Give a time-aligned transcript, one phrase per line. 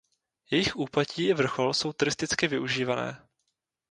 [0.51, 3.27] Jejich úpatí i vrchol jsou turisticky využívané.